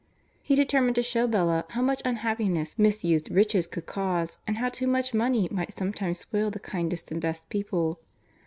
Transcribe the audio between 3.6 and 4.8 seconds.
could cause, and how